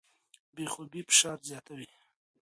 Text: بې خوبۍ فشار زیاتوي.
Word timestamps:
بې 0.53 0.65
خوبۍ 0.73 1.01
فشار 1.07 1.39
زیاتوي. 1.49 1.87